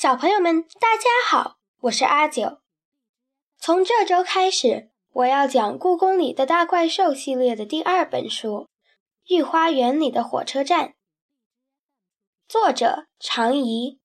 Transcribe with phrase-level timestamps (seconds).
[0.00, 2.62] 小朋友们，大家好，我是阿九。
[3.58, 8.66] 从这周开始，我要讲《故宫里的大怪兽》系列的第二本书
[9.36, 10.88] 《御花园里的火车站》，
[12.48, 14.00] 作者常怡。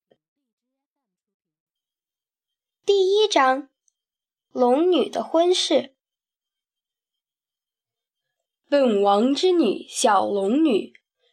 [2.86, 3.70] 第一章：
[4.52, 5.96] 龙女的婚事。
[8.68, 10.92] 本王之女小龙女，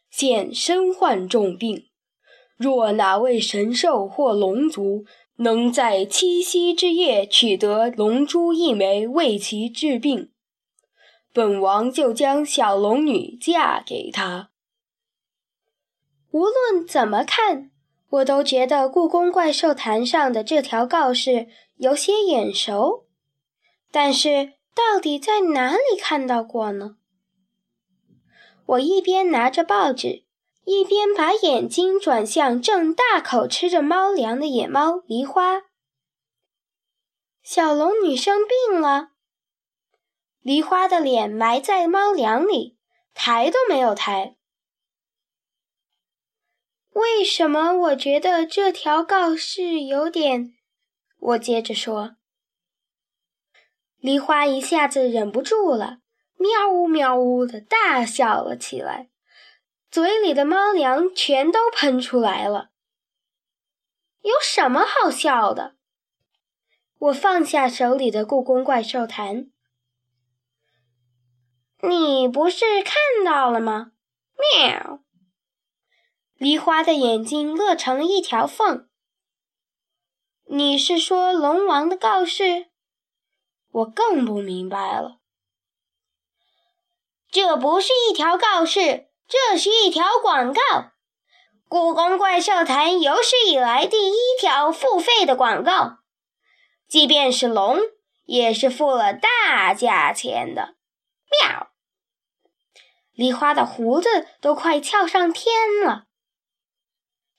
[0.09, 1.89] 现身患重病。
[2.63, 5.03] 若哪位神兽或龙族
[5.35, 10.31] 能在七夕之夜取得龙珠一枚，为其治病，
[11.33, 14.51] 本王就将小龙女嫁给他。
[16.31, 17.71] 无论怎么看，
[18.09, 23.05] 我都觉得故宫怪兽坛上的这条告示有些眼熟，
[23.91, 26.95] 但是到底在哪里看到过呢？
[28.65, 30.23] 我一边拿着报纸。
[30.65, 35.63] 一边把眼睛转向正大口吃着猫粮的野猫梨花，
[37.41, 39.09] 小龙女生病了。
[40.41, 42.77] 梨花的脸埋在猫粮里，
[43.13, 44.37] 抬都没有抬。
[46.91, 50.53] 为什么我觉得这条告示有点……
[51.17, 52.17] 我接着说，
[53.97, 55.99] 梨花一下子忍不住了，
[56.37, 59.09] 喵呜喵呜的大笑了起来。
[59.93, 62.71] 嘴里的猫粮全都喷出来了，
[64.21, 65.75] 有什么好笑的？
[66.97, 69.51] 我放下手里的故宫怪兽坛，
[71.83, 73.91] 你不是看到了吗？
[74.55, 75.03] 喵！
[76.37, 78.89] 梨花的眼睛乐成了一条缝。
[80.45, 82.71] 你是说龙王的告示？
[83.69, 85.19] 我更不明白了。
[87.29, 89.12] 这不是一条告示。
[89.27, 90.61] 这是一条广告，
[91.67, 95.99] 故宫怪兽坛有史以来第一条付费的广告，
[96.87, 97.79] 即便是龙
[98.25, 100.75] 也是付了大价钱的。
[101.41, 101.71] 喵！
[103.13, 106.05] 梨花的胡子都快翘上天了。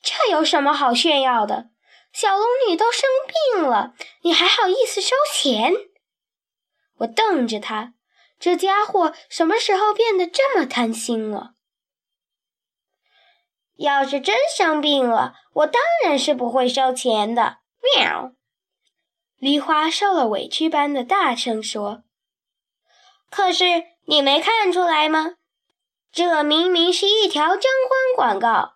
[0.03, 1.71] 这有什么好炫耀的？
[2.13, 3.09] 小龙女都生
[3.55, 5.73] 病了，你还好意思收钱？
[6.99, 7.95] 我瞪着他，
[8.39, 11.54] 这家伙什么时候变得这么贪心了？
[13.77, 17.59] 要是真生病了，我当然是不会收钱的。
[17.97, 18.33] 喵！
[19.37, 22.05] 梨花受了委屈般的大声说
[23.31, 23.65] ：“可是
[24.07, 25.35] 你没看出来吗？
[26.13, 28.75] 这明明是一条征婚广告。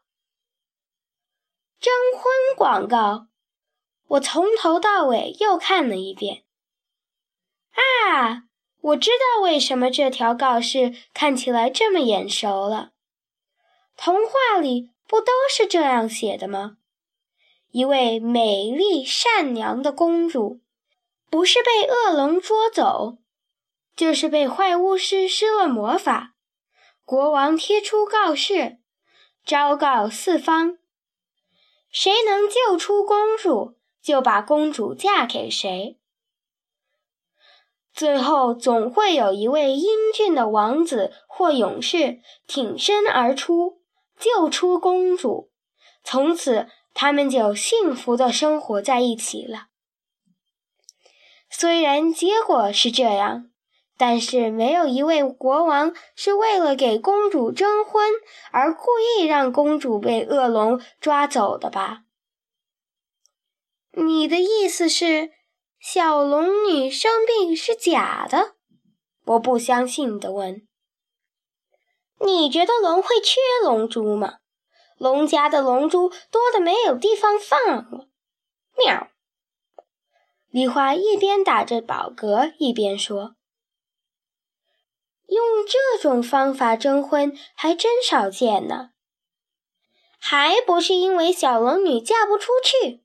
[1.81, 3.28] 征婚广告！
[4.08, 6.44] 我从头到尾又看了一遍。
[7.72, 8.42] 啊，
[8.81, 12.91] 我知道为什么这条告示看起来这么眼熟了。”
[14.00, 16.76] 童话里不都是这样写的吗？
[17.72, 20.60] 一位美丽善良的公主，
[21.28, 23.19] 不是被恶龙捉走，
[23.97, 26.37] 就是被坏巫师施了魔法。
[27.04, 28.78] 国王贴出告示，
[29.44, 30.78] 昭告四方：
[31.91, 35.98] 谁能救出公主，就把公主嫁给谁。
[37.92, 43.82] 最后，总会有一位英俊的王子或勇士挺身而出。
[44.18, 45.50] 救出公主，
[46.04, 49.68] 从此他们就幸福的生活在一起了。
[51.50, 53.50] 虽然结果是这样，
[53.96, 58.12] 但是没有一位国王是为了给公主征婚
[58.52, 62.02] 而故意让公主被恶龙抓走的吧？
[63.92, 65.30] 你的意思是，
[65.80, 68.54] 小龙女生病是假的？
[69.24, 70.67] 我不相信的问。
[72.20, 74.38] 你觉得龙会缺龙珠吗？
[74.98, 78.08] 龙家的龙珠多的没有地方放了。
[78.76, 79.08] 喵！
[80.50, 83.36] 梨花一边打着饱嗝，一边说
[85.28, 88.90] ：“用这种方法征婚还真少见呢。
[90.18, 93.04] 还不是因为小龙女嫁不出去？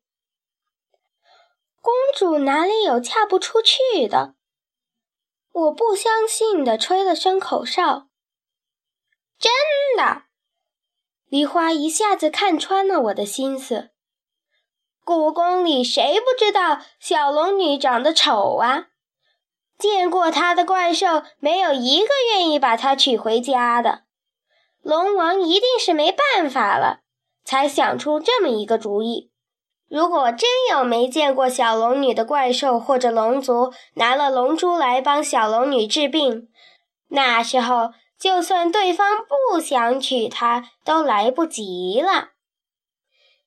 [1.80, 4.36] 公主哪里有嫁不出去的？
[5.52, 8.08] 我不相信的，吹了声口哨。”
[9.44, 9.52] 真
[9.98, 10.22] 的，
[11.28, 13.90] 梨花一下子看穿了我的心思。
[15.04, 18.86] 故宫里谁不知道小龙女长得丑啊？
[19.78, 24.04] 见过她的怪兽没有一个愿意把她娶回家的。
[24.82, 27.02] 龙王一定是没办法了，
[27.44, 29.30] 才想出这么一个主意。
[29.90, 36.48] 如果真有没见过小龙女的怪兽或者龙族拿了龙珠来帮小龙女治病，
[37.10, 37.90] 那时候。
[38.20, 39.18] 就算对方
[39.52, 42.30] 不想娶她，都来不及了。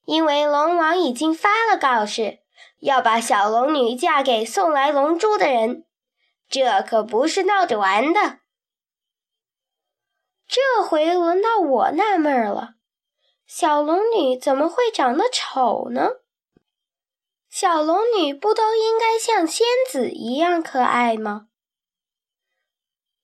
[0.04, 2.40] 因为龙王已经发了告示，
[2.80, 5.84] 要把小龙女嫁给送来龙珠的人。
[6.48, 8.38] 这可不是闹着玩的。
[10.46, 12.74] 这回轮到我纳闷了，
[13.46, 16.10] 小龙女怎么会长得丑呢？
[17.50, 21.48] 小龙女不都应该像仙子一样可爱吗？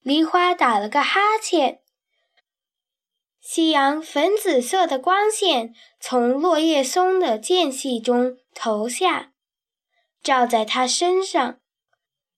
[0.03, 1.81] 梨花打了个哈欠，
[3.41, 9.33] 夕阳粉紫色的光线从落叶松的间隙中投下，
[10.21, 11.61] 照在他身上。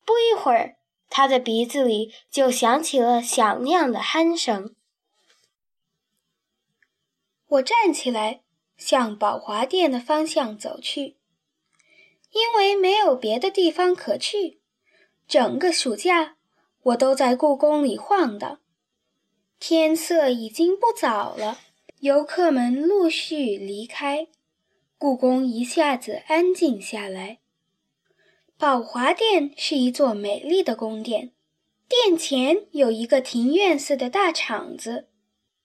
[0.05, 0.77] 不一会儿，
[1.09, 4.75] 她的鼻子里就响起了响亮的鼾声。
[7.47, 8.43] 我站起来，
[8.77, 11.17] 向宝华殿的方向走去，
[12.31, 14.61] 因为没有别的地方可去。
[15.27, 16.37] 整个暑假，
[16.85, 18.61] 我都在故宫里晃荡。
[19.59, 21.59] 天色已经不早了，
[22.01, 24.29] 游客们陆续离开，
[24.99, 27.41] 故宫一下子安静下来。
[28.59, 31.33] 宝华殿是一座美丽的宫殿，
[31.89, 35.09] 殿前有一个庭院似的大场子。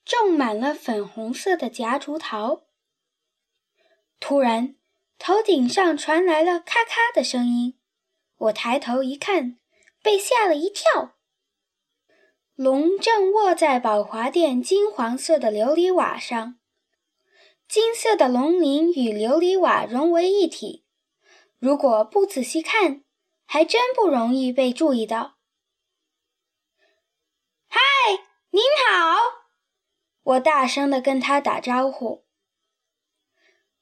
[0.05, 2.63] 种满了粉红色的夹竹桃。
[4.19, 4.75] 突然，
[5.19, 7.75] 头顶上传来了咔咔的声音。
[8.37, 9.59] 我抬头一看，
[10.01, 11.15] 被吓了一跳。
[12.55, 16.59] 龙正卧在宝华殿金黄色的琉璃瓦上，
[17.67, 20.85] 金色的龙鳞与琉璃瓦融为一体。
[21.57, 23.03] 如果不仔细看，
[23.45, 25.37] 还真不容易被注意到。
[27.67, 27.79] 嗨，
[28.49, 29.17] 您好。
[30.21, 32.25] 我大声地跟他打招呼。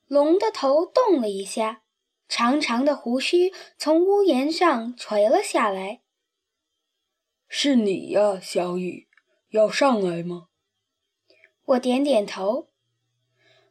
[0.05, 1.83] 龙的头动了一下，
[2.27, 6.03] 长长的胡须从屋檐上垂了下来。
[7.47, 9.07] 是你呀，小雨，
[9.49, 10.47] 要上来吗？
[11.65, 12.69] 我点点头。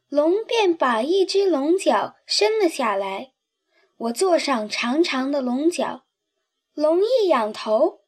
[0.08, 3.32] 龙便把一只龙角伸了下来，
[3.96, 6.04] 我坐上长长的龙角。
[6.72, 8.02] 龙一仰头，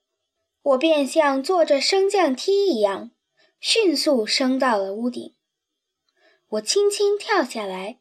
[0.62, 3.10] 我便像坐着升降梯一样。
[3.60, 5.34] 迅速升到了屋顶，
[6.48, 8.00] 我轻轻跳下来，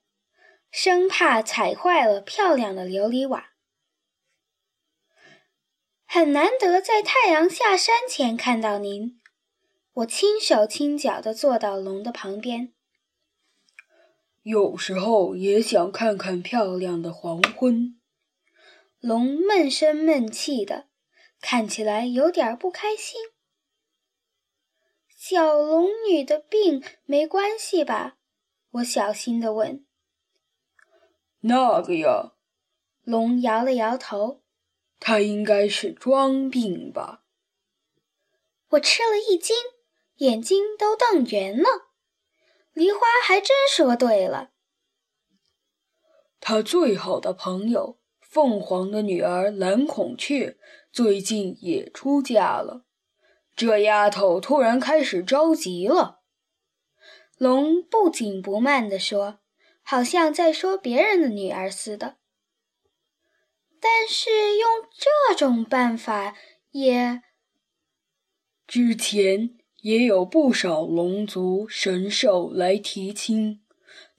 [0.69, 3.53] 生怕踩坏了漂亮的琉璃瓦。
[6.17, 9.19] 很难得在太阳下山前看到您，
[9.93, 12.73] 我轻手轻脚地坐到龙的旁边。
[14.41, 17.99] 有时候也想看看漂亮的黄昏。
[18.99, 20.87] 龙闷声闷气的，
[21.39, 23.21] 看起来有点不开心。
[25.15, 28.17] 小龙女的病没关系吧？
[28.71, 29.85] 我小心地问。
[31.41, 32.31] 那个呀，
[33.03, 34.41] 龙摇了摇头。
[34.99, 37.23] 她应该是装病吧？
[38.71, 39.55] 我吃了一惊，
[40.17, 41.91] 眼睛都瞪圆了。
[42.73, 44.51] 梨花还真说对了。
[46.39, 50.57] 他最好的朋友凤凰的女儿蓝孔雀
[50.91, 52.83] 最近也出嫁了。
[53.55, 56.19] 这丫头突然开始着急了，
[57.37, 59.39] 龙不紧不慢地说，
[59.81, 62.16] 好像在说别人的女儿似的。
[63.79, 66.35] 但是用这种办法
[66.71, 67.21] 也……
[68.67, 73.61] 之前也有不少龙族神兽来提亲，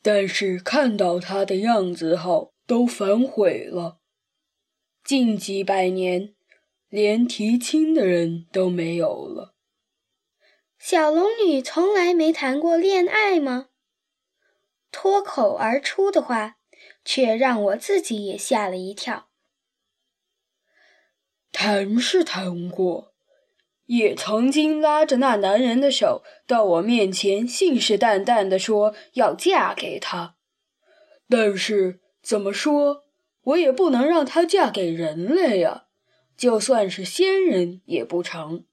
[0.03, 3.99] 但是看到他的样子后都反悔了。
[5.05, 6.35] 近几百年。
[6.91, 9.55] 连提亲的人都没有了。
[10.79, 13.69] 小龙女从来没谈过恋爱吗？
[14.91, 16.57] 脱口而出的话，
[17.05, 19.28] 却让我自己也吓了一跳。
[21.61, 23.13] 谈是谈过，
[23.87, 30.37] 也曾经拉着那男人的手到我面前，信誓旦旦地说要嫁给他。
[31.29, 33.03] 但是怎么说，
[33.43, 35.87] 我也不能让她嫁给人类呀。
[36.37, 38.65] 就算是仙人也不成。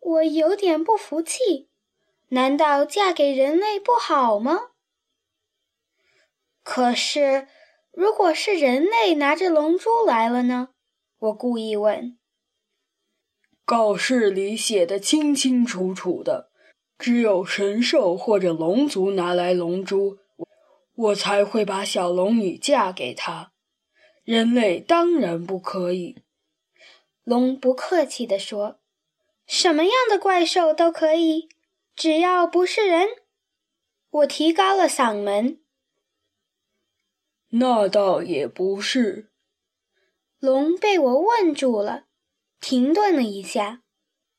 [0.00, 1.70] 我有点不服气，
[2.28, 4.72] 难道嫁给人类不好吗？
[6.62, 7.48] 可是，
[7.90, 10.68] 如果是人类拿着龙珠来了呢？
[11.22, 12.18] 我故意问。
[13.64, 16.50] 告示里写的清清楚楚的，
[16.98, 20.18] 只有神兽或者龙族拿来龙珠，
[20.96, 23.52] 我才会把小龙女嫁给他。
[24.24, 26.24] 人类当然不可以。
[27.22, 28.80] 龙不客气地说
[29.46, 31.48] ：“什么样的怪兽都可以，
[31.94, 33.06] 只要不是人。”
[34.10, 35.60] 我提高了嗓门。
[37.50, 39.31] 那倒也不是。
[40.42, 42.06] 龙被我问住了，
[42.60, 43.84] 停顿了一下。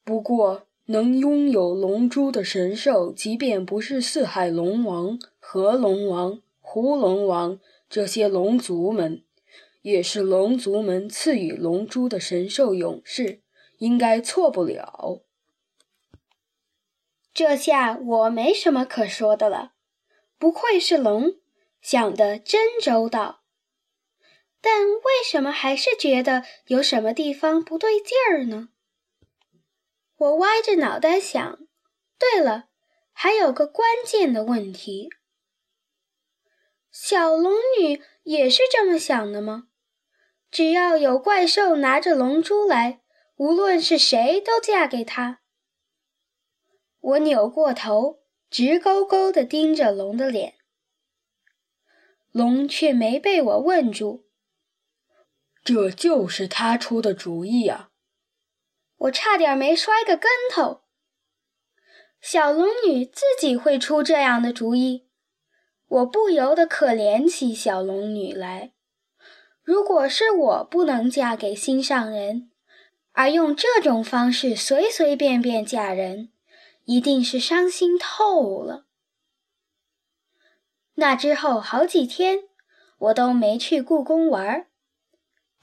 [0.04, 5.18] 不过，能拥有龙珠的神兽，即便不是四海龙王。
[5.40, 7.58] 河龙王、狐龙王
[7.90, 9.24] 这些龙族们，
[9.82, 13.42] 也是龙族们赐予龙珠的神兽勇士，
[13.78, 15.22] 应该错不了。
[17.34, 19.72] 这下我没什么可说的了，
[20.38, 21.36] 不愧是龙，
[21.82, 23.43] 想得真周到。
[24.66, 28.70] 但为什么还是觉得有什么地方不对劲儿呢？
[30.16, 31.60] 我歪着脑袋想。
[32.18, 32.70] 对了，
[33.12, 35.10] 还有个关键的问题：
[36.90, 39.68] 小龙女也是这么想的吗？
[40.50, 43.02] 只要有怪兽拿着龙珠来，
[43.36, 45.42] 无论是谁都嫁给他。
[47.02, 50.54] 我扭过头，直勾勾地盯着龙的脸，
[52.32, 54.24] 龙却没被我问住。
[55.64, 57.90] 这就是他出的主意啊！
[58.98, 60.82] 我差点没摔个跟头。
[62.22, 65.08] 小龙女自己会出这样的主意，
[65.88, 68.74] 我不由得可怜起小龙女来。
[69.62, 72.52] 如果是我不能嫁给心上人，
[73.14, 76.32] 而用这种方式随随便便嫁人，
[76.86, 78.86] 一定是伤心透了。
[80.96, 82.40] 那之后好几天，
[82.98, 84.68] 我都没去故宫玩儿。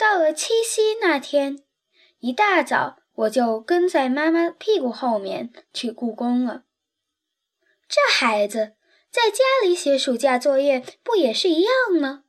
[0.01, 1.63] 到了七夕那天，
[2.21, 6.65] 一大早我就跟在妈妈屁股后面去故宫了。
[7.87, 8.77] 这孩子
[9.11, 12.25] 在家里写暑假作业不也是一样吗？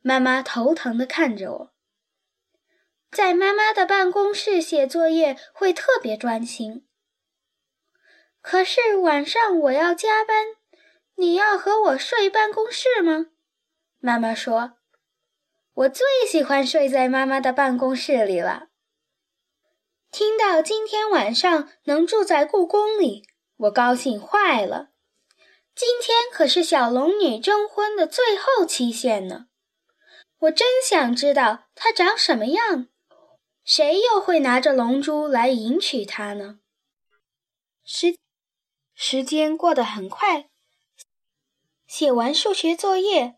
[0.00, 1.72] 妈妈头疼地看着我。
[3.10, 6.86] 在妈妈的办公室写作业会特别专心，
[8.40, 10.54] 可是晚上我要加班，
[11.16, 13.26] 你要和我睡办公室吗？
[13.98, 14.74] 妈妈说。
[15.76, 18.68] 我最喜欢睡在妈妈的办公室里了。
[20.10, 23.28] 听到今天晚上能住在故宫里，
[23.58, 24.88] 我高兴坏了。
[25.74, 29.48] 今天可是小龙女征婚的最后期限呢，
[30.38, 32.88] 我真想知道她长什么样，
[33.62, 36.60] 谁又会拿着龙珠来迎娶她呢？
[37.84, 38.16] 时
[38.94, 40.48] 时间过得很快，
[41.86, 43.36] 写完数学作业。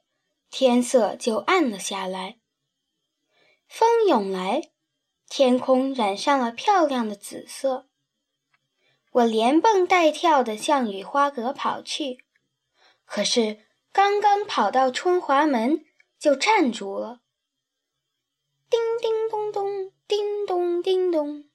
[0.51, 2.39] 天色就暗了下来，
[3.69, 4.71] 风涌来，
[5.29, 7.89] 天空染上了漂亮的紫色。
[9.13, 12.25] 我连蹦带跳地向雨花阁跑去，
[13.05, 15.85] 可是刚刚跑到春华门，
[16.19, 17.21] 就站住了。
[18.71, 21.49] 叮叮咚咚，叮咚叮咚，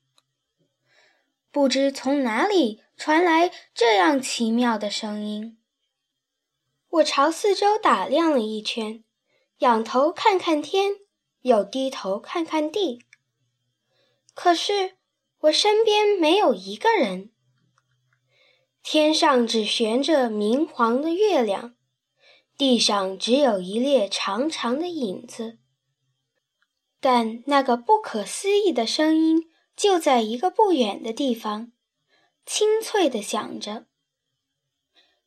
[1.51, 5.59] 不知从哪里传来这样奇妙的声音。
[6.93, 9.03] 我朝四周打量了一圈，
[9.59, 10.97] 仰头看看天，
[11.41, 13.03] 又低头看看地。
[14.35, 14.97] 可是
[15.39, 17.31] 我身边没有一个人，
[18.83, 21.73] 天上只悬着明黄的月亮，
[22.55, 25.57] 地上只有一列长长的影子。
[26.99, 31.71] 但那个不可思议的声音就在一个不远的地方，
[32.45, 33.87] 清脆地响着。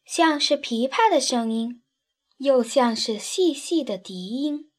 [0.06, 1.82] 像是琵琶的声音，
[2.36, 4.70] 又像是细细的笛音。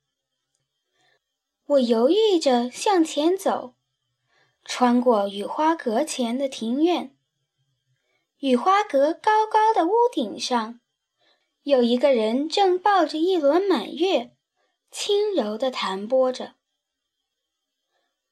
[1.65, 3.75] 我犹豫着向前走，
[4.63, 7.13] 穿过雨花阁前的庭院。
[8.37, 10.79] 雨花阁高高的屋顶上，
[11.63, 14.33] 有一个人正抱着一轮满月，
[14.89, 16.55] 轻柔地弹拨着。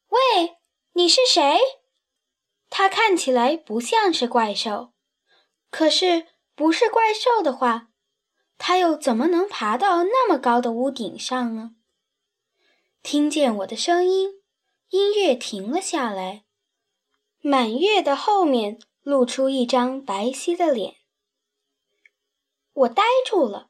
[0.08, 0.60] 喂，
[0.94, 1.60] 你是谁？
[2.70, 4.94] 他看起来不像是怪兽，
[5.70, 6.28] 可是。
[6.56, 7.90] 不是怪兽的话，
[8.58, 11.76] 它又怎么能爬到那么高的屋顶上呢？
[13.04, 14.42] 听见我的声音，
[14.90, 16.46] 音乐停了下来，
[17.42, 20.96] 满月的后面露出一张白皙的脸。
[22.72, 23.70] 我呆住了，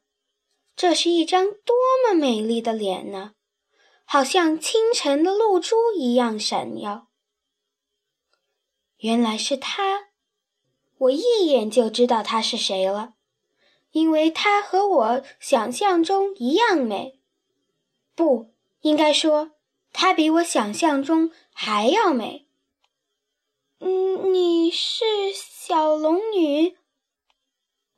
[0.76, 1.74] 这是一张多
[2.06, 3.34] 么美丽的脸呢，
[4.04, 7.08] 好像清晨的露珠一样闪耀。
[8.98, 10.06] 原来是他。
[10.98, 13.14] 我一眼就知道她是谁了，
[13.92, 17.20] 因为她和我想象中一样美。
[18.14, 19.52] 不应该说，
[19.92, 22.46] 她比我想象中还要美。
[23.78, 26.76] 嗯，你是小龙女？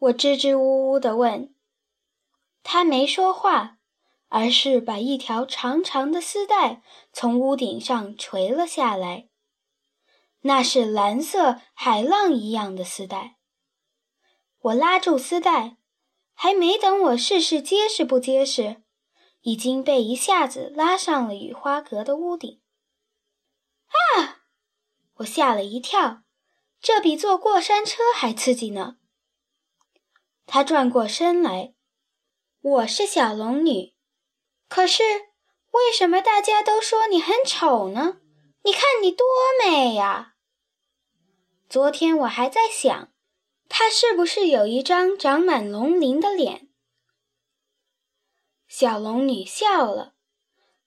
[0.00, 1.54] 我支支吾吾地问。
[2.64, 3.78] 她没说话，
[4.28, 9.28] 而是把一条长长的丝带从屋顶上垂了下来。
[10.48, 13.36] 那是蓝色海浪一样的丝带。
[14.60, 15.76] 我拉住丝带，
[16.32, 18.82] 还没等我试试结实不结实，
[19.42, 22.62] 已经被一下子拉上了雨花阁的屋顶。
[24.16, 24.40] 啊！
[25.16, 26.22] 我吓了一跳，
[26.80, 28.96] 这比坐过山车还刺激呢。
[30.46, 31.74] 她转过身来
[32.62, 33.94] ：“我是小龙女，
[34.66, 35.02] 可是
[35.72, 38.22] 为什么大家都说你很丑呢？
[38.64, 39.26] 你看你多
[39.62, 40.36] 美呀！
[41.68, 43.12] 昨天我还在想，
[43.68, 46.68] 她是不是有一张长满龙鳞的脸？”
[48.66, 50.14] 小龙女笑了，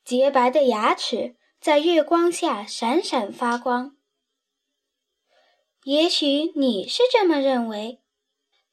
[0.04, 3.96] 洁白的牙齿在月光下闪闪发光。
[5.84, 8.02] 也许你是这么认为，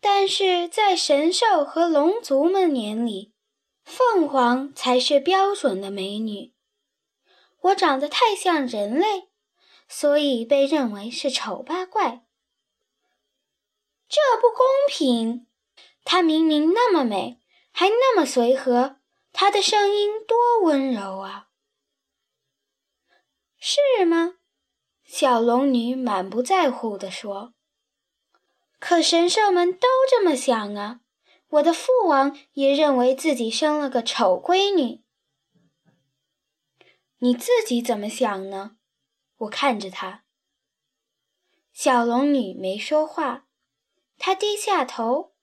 [0.01, 3.33] 但是在神兽和龙族们眼里，
[3.85, 6.55] 凤凰才是标准的美女。
[7.61, 9.28] 我长得太像人类，
[9.89, 12.25] 所以被认为是丑八怪。
[14.09, 15.47] 这不公平！
[16.05, 17.41] 她明明那么美，
[17.73, 18.97] 还那么随和，
[19.33, 21.49] 她的声音多温柔啊！
[23.59, 24.37] 是吗？
[25.05, 27.55] 小龙女满不在乎地说
[28.79, 31.01] ：“可神兽们都这么想啊！
[31.49, 35.03] 我的父王也认为自己生了个丑闺女。
[37.19, 38.77] 你自己怎么想呢？”
[39.39, 40.25] 我看着她。
[41.73, 43.47] 小龙女没说话，
[44.19, 45.35] 她低下头，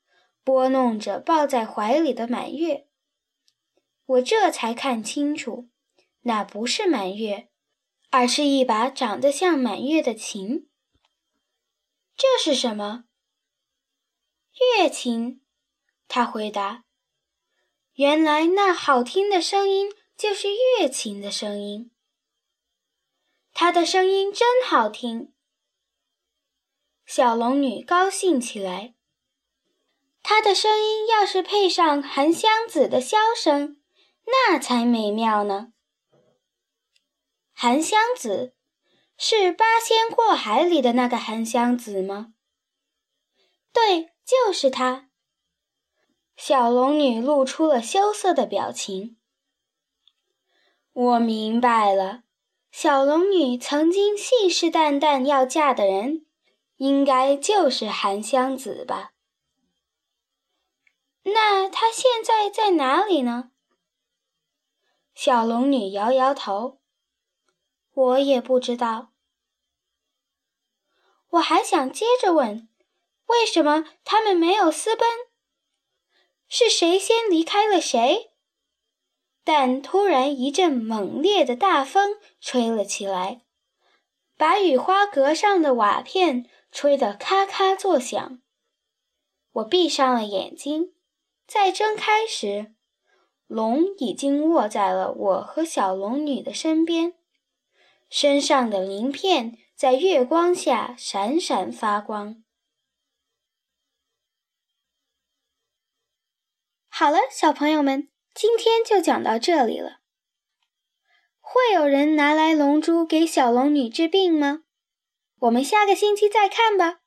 [0.43, 2.87] 拨弄着抱在怀里的满月。
[4.05, 5.69] 我这才看清楚，
[6.21, 7.49] 那不是满月。
[8.11, 10.69] 而是一把长得像满月的琴。
[12.15, 13.03] 这是什么？
[14.79, 15.41] 月琴。
[16.07, 16.85] 他回答
[17.95, 21.91] ：“原来那好听的声音就是月琴的声音。
[23.57, 25.33] 它的声音真好听。”
[27.07, 28.95] 小龙女高兴起来。
[30.21, 33.79] 它的声音要是配上含香子的箫声，
[34.25, 35.71] 那才美妙呢。
[37.53, 38.55] 韩湘子
[39.17, 42.33] 是八仙过海里的那个韩湘子吗？
[43.71, 45.09] 对，就是他。
[46.35, 49.17] 小龙女露出了羞涩的表情。
[50.91, 52.23] 我明白了，
[52.77, 56.25] 小龙女曾经信誓旦旦要嫁的人，
[56.75, 59.13] 应该就是韩湘子吧？
[61.23, 63.51] 那他现在在哪里呢？
[65.13, 66.81] 小龙女摇摇头。
[67.93, 69.13] 我也不知道。
[71.29, 72.67] 我还想接着问，
[73.27, 75.07] 为什么他们没有私奔？
[76.49, 78.33] 是谁先离开了谁？
[79.45, 83.45] 但突然一阵猛烈的大风吹了起来，
[84.35, 88.41] 把雨花阁上的瓦片吹得咔咔作响。
[89.51, 90.95] 我闭上了眼睛，
[91.45, 92.73] 再睁开时，
[93.45, 97.13] 龙已经卧在了我和小龙女的身边。
[98.09, 102.43] 身上的鳞片在月光下闪闪发光。
[106.89, 110.01] 好了，小朋友们，今天就讲到这里了。
[111.39, 114.63] 会有人拿来龙珠给小龙女治病吗？
[115.39, 116.99] 我们下个星期再看吧。